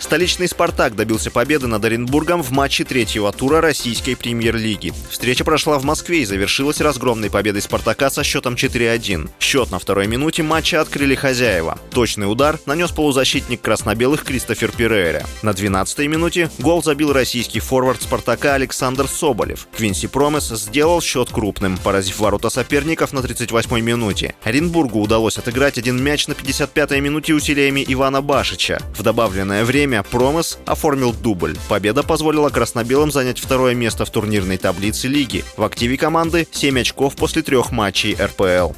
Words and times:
Столичный 0.00 0.48
«Спартак» 0.48 0.96
добился 0.96 1.30
победы 1.30 1.66
над 1.66 1.84
Оренбургом 1.84 2.42
в 2.42 2.50
матче 2.50 2.84
третьего 2.84 3.30
тура 3.32 3.60
российской 3.60 4.14
премьер-лиги. 4.14 4.94
Встреча 5.10 5.44
прошла 5.44 5.78
в 5.78 5.84
Москве 5.84 6.22
и 6.22 6.24
завершилась 6.24 6.80
разгромной 6.80 7.30
победой 7.30 7.60
«Спартака» 7.60 8.08
со 8.10 8.24
счетом 8.24 8.54
4-1. 8.54 9.28
Счет 9.38 9.70
на 9.70 9.78
второй 9.78 10.06
минуте 10.06 10.42
матча 10.42 10.80
открыли 10.80 11.14
хозяева. 11.14 11.78
Точный 11.90 12.32
удар 12.32 12.58
нанес 12.64 12.90
полузащитник 12.90 13.60
красно-белых 13.60 14.24
Кристофер 14.24 14.72
Перейра. 14.72 15.22
На 15.42 15.50
12-й 15.50 16.08
минуте 16.08 16.50
гол 16.58 16.82
забил 16.82 17.12
российский 17.12 17.60
форвард 17.60 18.00
«Спартака» 18.00 18.54
Александр 18.54 19.06
Соболев. 19.06 19.68
Квинси 19.76 20.08
Промес 20.08 20.48
сделал 20.48 21.02
счет 21.02 21.28
крупным, 21.30 21.76
поразив 21.76 22.20
ворота 22.20 22.48
соперников 22.48 23.12
на 23.12 23.18
38-й 23.18 23.82
минуте. 23.82 24.34
Оренбургу 24.44 24.98
удалось 24.98 25.36
отыграть 25.36 25.76
один 25.76 26.02
мяч 26.02 26.26
на 26.26 26.32
55-й 26.32 27.00
минуте 27.00 27.34
усилиями 27.34 27.84
Ивана 27.86 28.22
Башича. 28.22 28.80
В 28.96 29.02
добавленное 29.02 29.64
время 29.64 29.89
Промес 30.10 30.58
оформил 30.66 31.12
дубль. 31.12 31.56
Победа 31.68 32.02
позволила 32.02 32.48
красно-белым 32.48 33.10
занять 33.10 33.38
второе 33.38 33.74
место 33.74 34.04
в 34.04 34.10
турнирной 34.10 34.56
таблице 34.56 35.08
лиги. 35.08 35.44
В 35.56 35.64
активе 35.64 35.96
команды 35.96 36.46
7 36.50 36.80
очков 36.80 37.16
после 37.16 37.42
трех 37.42 37.70
матчей 37.72 38.16
РПЛ. 38.18 38.72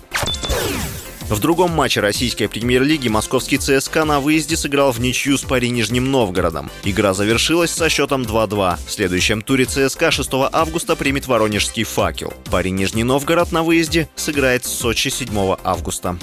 В 1.32 1.40
другом 1.40 1.70
матче 1.70 2.00
российской 2.00 2.46
премьер-лиги 2.46 3.08
московский 3.08 3.56
ЦСКА 3.56 4.04
на 4.04 4.20
выезде 4.20 4.54
сыграл 4.54 4.92
в 4.92 5.00
ничью 5.00 5.38
с 5.38 5.42
Пари 5.42 5.70
Нижним 5.70 6.10
Новгородом. 6.10 6.70
Игра 6.84 7.14
завершилась 7.14 7.70
со 7.70 7.88
счетом 7.88 8.22
2-2. 8.22 8.76
В 8.86 8.90
следующем 8.90 9.40
туре 9.40 9.64
ЦСКА 9.64 10.10
6 10.10 10.30
августа 10.52 10.94
примет 10.94 11.26
Воронежский 11.26 11.84
факел. 11.84 12.34
Пари 12.50 12.70
Нижний 12.70 13.04
Новгород 13.04 13.50
на 13.50 13.62
выезде 13.62 14.10
сыграет 14.14 14.66
с 14.66 14.72
Сочи 14.72 15.08
7 15.08 15.56
августа. 15.64 16.18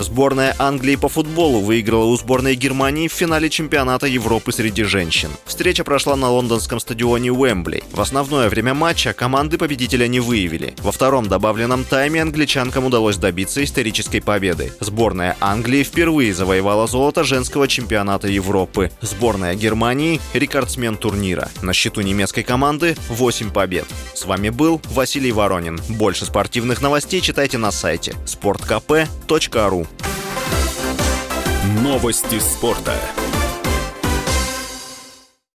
Сборная 0.00 0.56
Англии 0.58 0.96
по 0.96 1.10
футболу 1.10 1.60
выиграла 1.60 2.06
у 2.06 2.16
сборной 2.16 2.54
Германии 2.54 3.06
в 3.06 3.12
финале 3.12 3.50
чемпионата 3.50 4.06
Европы 4.06 4.50
среди 4.50 4.82
женщин. 4.82 5.28
Встреча 5.44 5.84
прошла 5.84 6.16
на 6.16 6.30
лондонском 6.30 6.80
стадионе 6.80 7.30
Уэмбли. 7.30 7.84
В 7.92 8.00
основное 8.00 8.48
время 8.48 8.72
матча 8.72 9.12
команды 9.12 9.58
победителя 9.58 10.08
не 10.08 10.18
выявили. 10.18 10.74
Во 10.78 10.90
втором 10.90 11.28
добавленном 11.28 11.84
тайме 11.84 12.22
англичанкам 12.22 12.86
удалось 12.86 13.18
добиться 13.18 13.62
исторической 13.62 14.20
победы. 14.20 14.72
Сборная 14.80 15.36
Англии 15.38 15.82
впервые 15.82 16.32
завоевала 16.32 16.86
золото 16.86 17.22
женского 17.22 17.68
чемпионата 17.68 18.26
Европы. 18.26 18.90
Сборная 19.02 19.54
Германии– 19.54 20.18
рекордсмен 20.32 20.96
турнира. 20.96 21.50
На 21.60 21.74
счету 21.74 22.00
немецкой 22.00 22.42
команды 22.42 22.96
8 23.10 23.50
побед. 23.50 23.84
С 24.14 24.24
вами 24.24 24.48
был 24.48 24.80
Василий 24.94 25.32
Воронин. 25.32 25.78
Больше 25.90 26.24
спортивных 26.24 26.80
новостей 26.80 27.20
читайте 27.20 27.58
на 27.58 27.70
сайте 27.70 28.14
sportkp.ru 28.24 29.89
Новости 31.64 32.40
спорта. 32.40 32.94